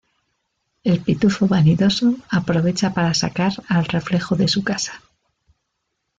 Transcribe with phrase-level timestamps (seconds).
[0.83, 4.99] El Pitufo Vanidoso aprovecha para sacar al reflejo de su casa.